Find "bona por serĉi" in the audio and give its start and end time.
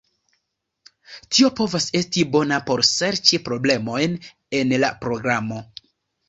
2.35-3.41